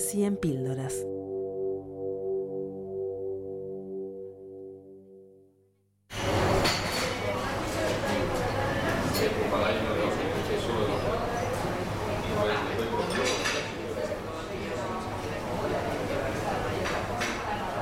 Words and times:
100 0.00 0.36
píldoras. 0.38 0.94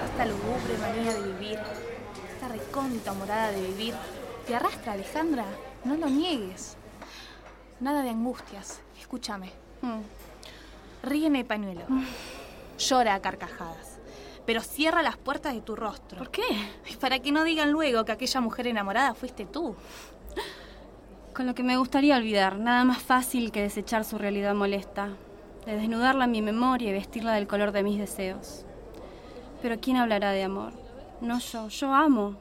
Esta 0.04 0.26
lúgubre 0.26 0.78
manía 0.80 1.14
de 1.14 1.32
vivir, 1.32 1.58
esta 2.34 2.48
recóndita 2.48 3.12
morada 3.14 3.52
de 3.52 3.62
vivir, 3.62 3.94
te 4.46 4.56
arrastra, 4.56 4.94
Alejandra. 4.94 5.44
No 5.84 5.96
lo 5.96 6.08
niegues. 6.08 6.76
Nada 7.78 8.02
de 8.02 8.10
angustias. 8.10 8.80
Escúchame. 8.98 9.52
Ríe 11.02 11.26
en 11.26 11.36
el 11.36 11.44
pañuelo. 11.44 11.82
Llora 12.78 13.14
a 13.14 13.20
carcajadas. 13.20 13.98
Pero 14.46 14.60
cierra 14.62 15.02
las 15.02 15.16
puertas 15.16 15.54
de 15.54 15.60
tu 15.60 15.76
rostro. 15.76 16.18
¿Por 16.18 16.30
qué? 16.30 16.42
Para 17.00 17.18
que 17.18 17.32
no 17.32 17.44
digan 17.44 17.70
luego 17.70 18.04
que 18.04 18.12
aquella 18.12 18.40
mujer 18.40 18.66
enamorada 18.66 19.14
fuiste 19.14 19.44
tú. 19.44 19.76
Con 21.34 21.46
lo 21.46 21.54
que 21.54 21.62
me 21.62 21.76
gustaría 21.76 22.16
olvidar, 22.16 22.58
nada 22.58 22.84
más 22.84 22.98
fácil 22.98 23.52
que 23.52 23.62
desechar 23.62 24.04
su 24.04 24.18
realidad 24.18 24.54
molesta, 24.54 25.10
de 25.66 25.76
desnudarla 25.76 26.24
en 26.24 26.32
mi 26.32 26.42
memoria 26.42 26.90
y 26.90 26.92
vestirla 26.92 27.34
del 27.34 27.46
color 27.46 27.72
de 27.72 27.82
mis 27.82 27.98
deseos. 27.98 28.64
Pero 29.62 29.78
¿quién 29.80 29.98
hablará 29.98 30.32
de 30.32 30.44
amor? 30.44 30.72
No 31.20 31.38
yo, 31.38 31.68
yo 31.68 31.94
amo. 31.94 32.36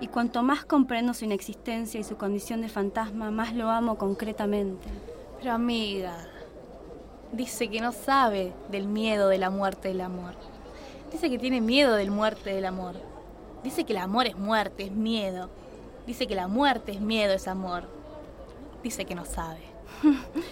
Y 0.00 0.06
cuanto 0.06 0.42
más 0.42 0.64
comprendo 0.64 1.12
su 1.12 1.26
inexistencia 1.26 2.00
y 2.00 2.04
su 2.04 2.16
condición 2.16 2.62
de 2.62 2.68
fantasma, 2.68 3.30
más 3.30 3.54
lo 3.54 3.68
amo 3.68 3.98
concretamente. 3.98 4.88
Pero 5.38 5.52
amiga, 5.52 6.16
dice 7.32 7.68
que 7.68 7.80
no 7.80 7.92
sabe 7.92 8.52
del 8.70 8.86
miedo 8.86 9.28
de 9.28 9.38
la 9.38 9.50
muerte 9.50 9.88
del 9.88 10.00
amor. 10.00 10.34
Dice 11.12 11.30
que 11.30 11.38
tiene 11.38 11.60
miedo 11.60 11.94
del 11.94 12.10
muerte 12.10 12.54
del 12.54 12.64
amor. 12.64 12.94
Dice 13.62 13.84
que 13.84 13.92
el 13.92 13.98
amor 13.98 14.26
es 14.26 14.36
muerte, 14.36 14.84
es 14.84 14.92
miedo. 14.92 15.50
Dice 16.06 16.26
que 16.26 16.34
la 16.34 16.48
muerte 16.48 16.92
es 16.92 17.00
miedo, 17.00 17.34
es 17.34 17.48
amor. 17.48 17.84
Dice 18.82 19.04
que 19.04 19.14
no 19.14 19.24
sabe. 19.24 19.60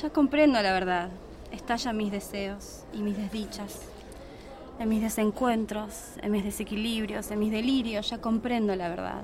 Ya 0.00 0.10
comprendo 0.10 0.60
la 0.60 0.72
verdad. 0.72 1.08
Estalla 1.50 1.94
mis 1.94 2.12
deseos 2.12 2.84
y 2.92 2.98
mis 2.98 3.16
desdichas. 3.16 3.80
En 4.78 4.88
mis 4.90 5.00
desencuentros, 5.00 6.12
en 6.22 6.30
mis 6.30 6.44
desequilibrios, 6.44 7.30
en 7.30 7.38
mis 7.38 7.50
delirios, 7.50 8.10
ya 8.10 8.18
comprendo 8.18 8.76
la 8.76 8.90
verdad. 8.90 9.22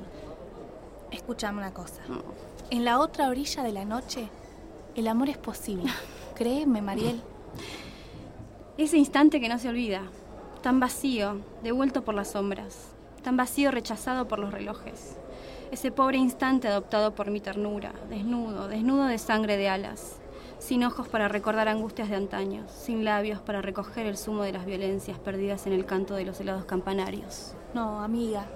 Escúchame 1.12 1.58
una 1.58 1.72
cosa. 1.72 2.00
En 2.70 2.84
la 2.84 2.98
otra 2.98 3.28
orilla 3.28 3.62
de 3.62 3.72
la 3.72 3.84
noche, 3.84 4.28
el 4.96 5.06
amor 5.06 5.28
es 5.28 5.38
posible. 5.38 5.92
Créeme, 6.34 6.82
Mariel. 6.82 7.20
Ese 8.76 8.98
instante 8.98 9.40
que 9.40 9.48
no 9.48 9.58
se 9.60 9.68
olvida, 9.68 10.02
tan 10.62 10.80
vacío, 10.80 11.36
devuelto 11.62 12.02
por 12.02 12.14
las 12.14 12.32
sombras, 12.32 12.88
tan 13.22 13.36
vacío 13.36 13.70
rechazado 13.70 14.26
por 14.26 14.40
los 14.40 14.52
relojes. 14.52 15.16
Ese 15.70 15.92
pobre 15.92 16.18
instante 16.18 16.66
adoptado 16.66 17.14
por 17.14 17.30
mi 17.30 17.40
ternura, 17.40 17.92
desnudo, 18.10 18.66
desnudo 18.66 19.04
de 19.04 19.18
sangre 19.18 19.56
de 19.56 19.68
alas, 19.68 20.18
sin 20.58 20.82
ojos 20.82 21.06
para 21.06 21.28
recordar 21.28 21.68
angustias 21.68 22.08
de 22.08 22.16
antaño, 22.16 22.66
sin 22.68 23.04
labios 23.04 23.40
para 23.40 23.62
recoger 23.62 24.06
el 24.06 24.16
zumo 24.16 24.42
de 24.42 24.52
las 24.52 24.66
violencias 24.66 25.20
perdidas 25.20 25.68
en 25.68 25.72
el 25.72 25.86
canto 25.86 26.14
de 26.14 26.24
los 26.24 26.40
helados 26.40 26.64
campanarios. 26.64 27.54
No, 27.74 28.02
amiga. 28.02 28.46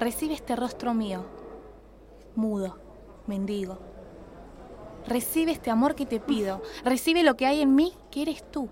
Recibe 0.00 0.34
este 0.34 0.56
rostro 0.56 0.94
mío, 0.94 1.24
mudo, 2.34 2.76
mendigo. 3.28 3.89
Recibe 5.06 5.52
este 5.52 5.70
amor 5.70 5.94
que 5.94 6.06
te 6.06 6.20
pido. 6.20 6.62
Recibe 6.84 7.22
lo 7.22 7.36
que 7.36 7.46
hay 7.46 7.62
en 7.62 7.74
mí, 7.74 7.92
que 8.10 8.22
eres 8.22 8.48
tú. 8.50 8.68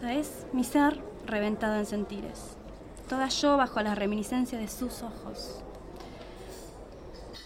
¿Sabes? 0.00 0.46
Mi 0.52 0.64
ser 0.64 1.00
reventado 1.26 1.76
en 1.76 1.86
sentires. 1.86 2.56
Toda 3.08 3.28
yo 3.28 3.56
bajo 3.56 3.80
las 3.82 3.98
reminiscencias 3.98 4.60
de 4.60 4.68
sus 4.68 5.02
ojos. 5.02 5.62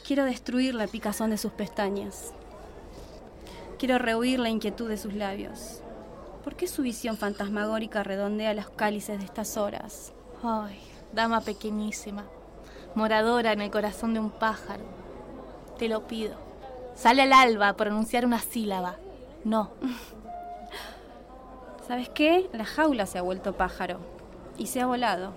Quiero 0.06 0.24
destruir 0.24 0.74
la 0.74 0.86
picazón 0.86 1.30
de 1.30 1.38
sus 1.38 1.52
pestañas. 1.52 2.32
Quiero 3.78 3.98
rehuir 3.98 4.38
la 4.40 4.48
inquietud 4.48 4.88
de 4.88 4.98
sus 4.98 5.14
labios. 5.14 5.80
¿Por 6.44 6.56
qué 6.56 6.66
su 6.66 6.82
visión 6.82 7.16
fantasmagórica 7.16 8.02
redondea 8.02 8.52
los 8.52 8.68
cálices 8.70 9.18
de 9.18 9.24
estas 9.24 9.56
horas? 9.56 10.12
Ay, 10.42 10.78
dama 11.12 11.40
pequeñísima, 11.40 12.24
moradora 12.96 13.52
en 13.52 13.60
el 13.60 13.70
corazón 13.70 14.12
de 14.14 14.20
un 14.20 14.30
pájaro. 14.30 14.84
Te 15.78 15.88
lo 15.88 16.06
pido. 16.08 16.36
Sale 16.94 17.22
al 17.22 17.32
alba 17.32 17.68
a 17.68 17.76
pronunciar 17.76 18.24
una 18.24 18.38
sílaba. 18.38 18.96
No. 19.44 19.70
¿Sabes 21.86 22.08
qué? 22.10 22.48
La 22.52 22.64
jaula 22.64 23.06
se 23.06 23.18
ha 23.18 23.22
vuelto 23.22 23.54
pájaro 23.54 23.98
y 24.56 24.66
se 24.66 24.80
ha 24.80 24.86
volado. 24.86 25.32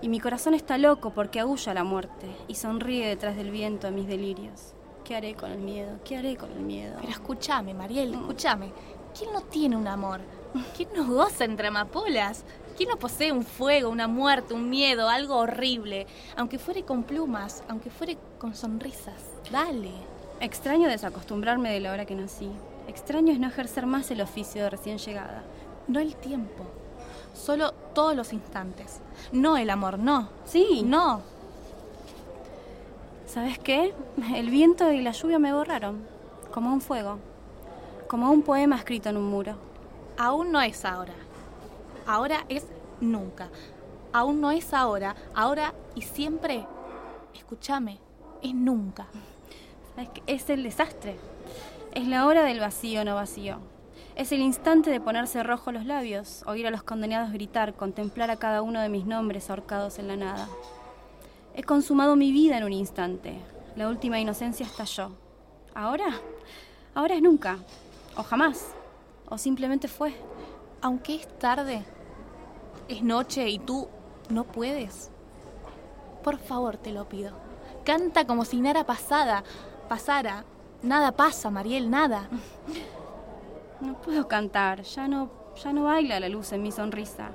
Y 0.00 0.08
mi 0.08 0.20
corazón 0.20 0.54
está 0.54 0.78
loco 0.78 1.10
porque 1.10 1.40
aúlla 1.40 1.74
la 1.74 1.84
muerte 1.84 2.26
y 2.46 2.54
sonríe 2.54 3.06
detrás 3.06 3.36
del 3.36 3.50
viento 3.50 3.88
a 3.88 3.90
mis 3.90 4.06
delirios. 4.06 4.74
¿Qué 5.04 5.16
haré 5.16 5.34
con 5.34 5.50
el 5.50 5.58
miedo? 5.58 5.98
¿Qué 6.04 6.16
haré 6.16 6.36
con 6.36 6.50
el 6.52 6.60
miedo? 6.60 6.96
Pero 7.00 7.12
escúchame, 7.12 7.74
Mariel, 7.74 8.14
escúchame. 8.14 8.70
¿Quién 9.16 9.32
no 9.32 9.40
tiene 9.42 9.76
un 9.76 9.88
amor? 9.88 10.20
¿Quién 10.76 10.90
no 10.94 11.06
goza 11.06 11.44
entre 11.44 11.68
amapolas? 11.68 12.44
¿Quién 12.76 12.90
no 12.90 12.96
posee 12.96 13.32
un 13.32 13.44
fuego, 13.44 13.88
una 13.88 14.06
muerte, 14.06 14.54
un 14.54 14.68
miedo, 14.68 15.08
algo 15.08 15.36
horrible? 15.36 16.06
Aunque 16.36 16.58
fuere 16.58 16.84
con 16.84 17.02
plumas, 17.04 17.64
aunque 17.68 17.90
fuere 17.90 18.18
con 18.38 18.54
sonrisas. 18.54 19.22
Dale. 19.50 19.90
Extraño 20.40 20.88
desacostumbrarme 20.88 21.72
de 21.72 21.80
la 21.80 21.92
hora 21.92 22.04
que 22.04 22.14
nací. 22.14 22.48
Extraño 22.86 23.32
es 23.32 23.40
no 23.40 23.48
ejercer 23.48 23.86
más 23.86 24.10
el 24.12 24.20
oficio 24.20 24.62
de 24.62 24.70
recién 24.70 24.98
llegada. 24.98 25.42
No 25.88 25.98
el 25.98 26.14
tiempo. 26.14 26.64
Solo 27.34 27.72
todos 27.92 28.14
los 28.14 28.32
instantes. 28.32 29.00
No 29.32 29.56
el 29.56 29.68
amor, 29.68 29.98
no. 29.98 30.28
Sí. 30.44 30.82
No. 30.84 31.22
¿Sabes 33.26 33.58
qué? 33.58 33.94
El 34.34 34.50
viento 34.50 34.92
y 34.92 35.02
la 35.02 35.10
lluvia 35.10 35.40
me 35.40 35.52
borraron. 35.52 36.06
Como 36.52 36.72
un 36.72 36.80
fuego. 36.80 37.18
Como 38.06 38.30
un 38.30 38.42
poema 38.42 38.76
escrito 38.76 39.08
en 39.08 39.16
un 39.16 39.28
muro. 39.28 39.56
Aún 40.16 40.52
no 40.52 40.60
es 40.60 40.84
ahora. 40.84 41.14
Ahora 42.06 42.44
es 42.48 42.64
nunca. 43.00 43.48
Aún 44.12 44.40
no 44.40 44.52
es 44.52 44.72
ahora. 44.72 45.16
Ahora 45.34 45.74
y 45.96 46.02
siempre. 46.02 46.64
Escúchame. 47.34 47.98
Es 48.40 48.54
nunca. 48.54 49.08
Es 50.26 50.48
el 50.50 50.62
desastre. 50.62 51.16
Es 51.94 52.06
la 52.06 52.26
hora 52.26 52.44
del 52.44 52.60
vacío 52.60 53.04
no 53.04 53.16
vacío. 53.16 53.58
Es 54.14 54.30
el 54.32 54.40
instante 54.40 54.90
de 54.90 55.00
ponerse 55.00 55.42
rojo 55.42 55.72
los 55.72 55.84
labios, 55.84 56.42
oír 56.46 56.66
a 56.66 56.70
los 56.70 56.82
condenados 56.82 57.32
gritar, 57.32 57.74
contemplar 57.74 58.30
a 58.30 58.36
cada 58.36 58.62
uno 58.62 58.80
de 58.80 58.88
mis 58.88 59.06
nombres 59.06 59.50
ahorcados 59.50 59.98
en 59.98 60.08
la 60.08 60.16
nada. 60.16 60.48
He 61.54 61.64
consumado 61.64 62.14
mi 62.14 62.30
vida 62.30 62.58
en 62.58 62.64
un 62.64 62.72
instante. 62.72 63.40
La 63.74 63.88
última 63.88 64.20
inocencia 64.20 64.66
estalló. 64.66 65.10
¿Ahora? 65.74 66.06
Ahora 66.94 67.14
es 67.14 67.22
nunca. 67.22 67.58
O 68.16 68.22
jamás. 68.22 68.72
O 69.28 69.38
simplemente 69.38 69.88
fue. 69.88 70.14
Aunque 70.80 71.16
es 71.16 71.38
tarde, 71.38 71.82
es 72.88 73.02
noche 73.02 73.48
y 73.48 73.58
tú 73.58 73.88
no 74.30 74.44
puedes. 74.44 75.10
Por 76.22 76.38
favor, 76.38 76.76
te 76.76 76.92
lo 76.92 77.08
pido. 77.08 77.32
Canta 77.84 78.26
como 78.26 78.44
si 78.44 78.60
nada 78.60 78.84
pasada, 78.84 79.42
pasara. 79.88 80.44
Nada 80.82 81.12
pasa, 81.12 81.50
Mariel, 81.50 81.90
nada. 81.90 82.28
No 83.80 83.94
puedo 84.00 84.28
cantar, 84.28 84.82
ya 84.82 85.08
no, 85.08 85.30
ya 85.62 85.72
no 85.72 85.84
baila 85.84 86.20
la 86.20 86.28
luz 86.28 86.52
en 86.52 86.62
mi 86.62 86.72
sonrisa, 86.72 87.30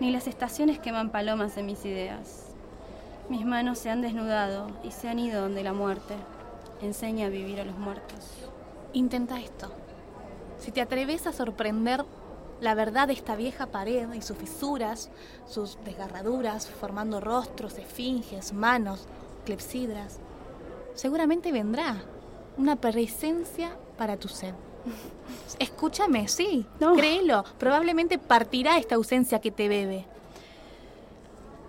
ni 0.00 0.10
las 0.10 0.26
estaciones 0.26 0.78
queman 0.78 1.10
palomas 1.10 1.56
en 1.56 1.66
mis 1.66 1.84
ideas. 1.84 2.46
Mis 3.28 3.44
manos 3.44 3.78
se 3.78 3.90
han 3.90 4.00
desnudado 4.00 4.68
y 4.82 4.90
se 4.90 5.08
han 5.08 5.18
ido 5.18 5.42
donde 5.42 5.62
la 5.62 5.72
muerte 5.72 6.14
enseña 6.82 7.26
a 7.26 7.30
vivir 7.30 7.60
a 7.60 7.64
los 7.64 7.76
muertos. 7.76 8.28
Intenta 8.92 9.40
esto. 9.40 9.70
Si 10.58 10.72
te 10.72 10.80
atreves 10.80 11.26
a 11.26 11.32
sorprender 11.32 12.04
la 12.60 12.74
verdad 12.74 13.06
de 13.08 13.14
esta 13.14 13.36
vieja 13.36 13.66
pared 13.66 14.12
y 14.12 14.22
sus 14.22 14.36
fisuras, 14.36 15.10
sus 15.46 15.78
desgarraduras, 15.84 16.68
formando 16.68 17.20
rostros, 17.20 17.78
esfinges, 17.78 18.52
manos, 18.52 19.06
clepsidras, 19.44 20.18
seguramente 21.00 21.50
vendrá 21.50 21.96
una 22.58 22.76
presencia 22.76 23.74
para 23.96 24.18
tu 24.18 24.28
sed. 24.28 24.52
Escúchame, 25.58 26.28
sí, 26.28 26.66
No. 26.78 26.94
créelo. 26.94 27.42
Probablemente 27.58 28.18
partirá 28.18 28.76
esta 28.76 28.96
ausencia 28.96 29.40
que 29.40 29.50
te 29.50 29.66
bebe. 29.70 30.04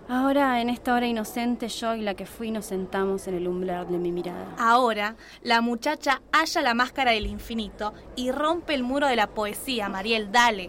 Ahora, 0.06 0.60
en 0.60 0.68
esta 0.68 0.94
hora 0.94 1.06
inocente, 1.06 1.68
yo 1.68 1.94
y 1.94 2.02
la 2.02 2.12
que 2.12 2.26
fui 2.26 2.50
nos 2.50 2.66
sentamos 2.66 3.26
en 3.26 3.34
el 3.36 3.48
umbral 3.48 3.90
de 3.90 3.96
mi 3.96 4.12
mirada. 4.12 4.54
Ahora, 4.58 5.16
la 5.42 5.62
muchacha 5.62 6.20
halla 6.30 6.60
la 6.60 6.74
máscara 6.74 7.12
del 7.12 7.24
infinito 7.24 7.94
y 8.16 8.32
rompe 8.32 8.74
el 8.74 8.82
muro 8.82 9.06
de 9.06 9.16
la 9.16 9.28
poesía, 9.28 9.88
Mariel, 9.88 10.30
dale. 10.30 10.68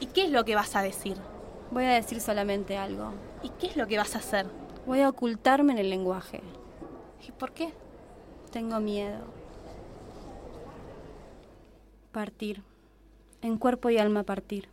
¿Y 0.00 0.06
qué 0.06 0.24
es 0.24 0.30
lo 0.32 0.44
que 0.44 0.56
vas 0.56 0.74
a 0.74 0.82
decir? 0.82 1.16
Voy 1.70 1.84
a 1.84 1.90
decir 1.90 2.20
solamente 2.20 2.76
algo. 2.76 3.12
¿Y 3.44 3.50
qué 3.50 3.68
es 3.68 3.76
lo 3.76 3.86
que 3.86 3.98
vas 3.98 4.16
a 4.16 4.18
hacer? 4.18 4.46
Voy 4.84 5.00
a 5.00 5.08
ocultarme 5.08 5.74
en 5.74 5.78
el 5.78 5.90
lenguaje. 5.90 6.40
¿Y 7.26 7.32
por 7.32 7.52
qué? 7.52 7.72
Tengo 8.50 8.80
miedo. 8.80 9.24
Partir. 12.12 12.62
en 13.40 13.58
cuerpo 13.58 13.90
y 13.90 13.98
alma 13.98 14.22
partir. 14.22 14.68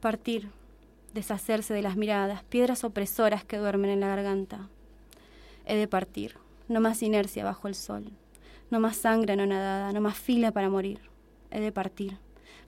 Partir, 0.00 0.50
deshacerse 1.12 1.74
de 1.74 1.82
las 1.82 1.96
miradas, 1.96 2.42
piedras 2.44 2.84
opresoras 2.84 3.44
que 3.44 3.58
duermen 3.58 3.90
en 3.90 4.00
la 4.00 4.08
garganta. 4.08 4.68
He 5.66 5.76
de 5.76 5.88
partir, 5.88 6.36
no 6.68 6.80
más 6.80 7.02
inercia 7.02 7.44
bajo 7.44 7.68
el 7.68 7.74
sol, 7.74 8.12
no 8.70 8.80
más 8.80 8.96
sangre 8.96 9.36
no 9.36 9.44
nadada, 9.44 9.92
no 9.92 10.00
más 10.00 10.16
fila 10.16 10.52
para 10.52 10.70
morir. 10.70 11.00
He 11.50 11.60
de 11.60 11.72
partir, 11.72 12.18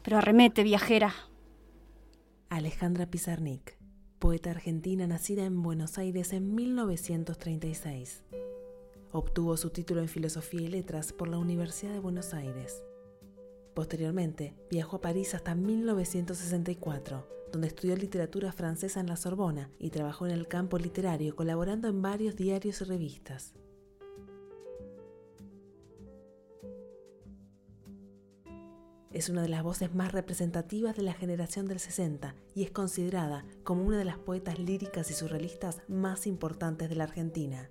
pero 0.02 0.18
arremete, 0.18 0.62
viajera. 0.62 1.14
Alejandra 2.50 3.06
Pizarnik, 3.06 3.76
poeta 4.20 4.50
argentina 4.50 5.06
nacida 5.06 5.46
en 5.46 5.62
Buenos 5.62 5.96
Aires 5.96 6.34
en 6.34 6.54
1936. 6.54 8.22
Obtuvo 9.12 9.56
su 9.56 9.70
título 9.70 10.02
en 10.02 10.08
Filosofía 10.08 10.60
y 10.60 10.68
Letras 10.68 11.14
por 11.14 11.26
la 11.26 11.38
Universidad 11.38 11.94
de 11.94 12.00
Buenos 12.00 12.34
Aires. 12.34 12.84
Posteriormente, 13.72 14.54
viajó 14.70 14.98
a 14.98 15.00
París 15.00 15.34
hasta 15.34 15.54
1964, 15.54 17.26
donde 17.50 17.68
estudió 17.68 17.96
literatura 17.96 18.52
francesa 18.52 19.00
en 19.00 19.06
la 19.06 19.16
Sorbona 19.16 19.70
y 19.78 19.88
trabajó 19.88 20.26
en 20.26 20.32
el 20.32 20.48
campo 20.48 20.76
literario 20.76 21.34
colaborando 21.34 21.88
en 21.88 22.02
varios 22.02 22.36
diarios 22.36 22.82
y 22.82 22.84
revistas. 22.84 23.54
Es 29.12 29.28
una 29.28 29.42
de 29.42 29.48
las 29.48 29.64
voces 29.64 29.92
más 29.92 30.12
representativas 30.12 30.96
de 30.96 31.02
la 31.02 31.12
generación 31.12 31.66
del 31.66 31.80
60 31.80 32.36
y 32.54 32.62
es 32.62 32.70
considerada 32.70 33.44
como 33.64 33.82
una 33.82 33.98
de 33.98 34.04
las 34.04 34.18
poetas 34.18 34.60
líricas 34.60 35.10
y 35.10 35.14
surrealistas 35.14 35.82
más 35.88 36.28
importantes 36.28 36.88
de 36.88 36.94
la 36.94 37.04
Argentina. 37.04 37.68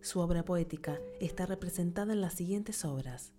Su 0.00 0.18
obra 0.18 0.44
poética 0.44 0.98
está 1.20 1.46
representada 1.46 2.12
en 2.12 2.20
las 2.20 2.34
siguientes 2.34 2.84
obras. 2.84 3.32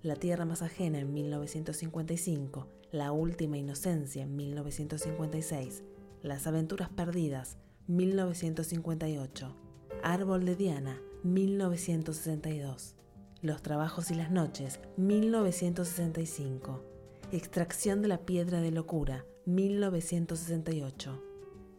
La 0.00 0.16
Tierra 0.16 0.46
más 0.46 0.62
ajena 0.62 1.00
en 1.00 1.12
1955, 1.12 2.66
La 2.92 3.12
Última 3.12 3.58
Inocencia 3.58 4.22
en 4.22 4.34
1956, 4.36 5.82
Las 6.22 6.46
Aventuras 6.46 6.88
Perdidas 6.88 7.58
1958, 7.88 9.54
Árbol 10.02 10.46
de 10.46 10.56
Diana 10.56 11.02
1962, 11.22 12.94
Los 13.42 13.62
Trabajos 13.62 14.10
y 14.10 14.14
las 14.14 14.30
Noches 14.30 14.80
1965, 14.96 16.82
Extracción 17.30 18.00
de 18.00 18.08
la 18.08 18.24
Piedra 18.24 18.60
de 18.60 18.70
Locura 18.70 19.26
1968, 19.44 21.22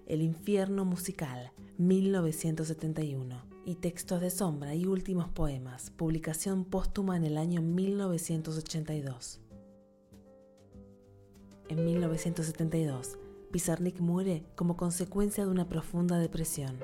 El 0.06 0.22
Infierno 0.22 0.86
Musical 0.86 1.52
1971 1.80 3.44
y 3.66 3.76
Textos 3.76 4.22
de 4.22 4.30
Sombra 4.30 4.76
y 4.76 4.86
Últimos 4.86 5.30
Poemas, 5.30 5.90
publicación 5.90 6.64
póstuma 6.64 7.18
en 7.18 7.24
el 7.24 7.38
año 7.38 7.62
1982. 7.62 9.40
En 11.70 11.86
1972, 11.86 13.18
Pizarnik 13.52 14.00
muere 14.00 14.46
como 14.56 14.78
consecuencia 14.78 15.46
de 15.46 15.52
una 15.52 15.68
profunda 15.68 16.20
depresión. 16.20 16.78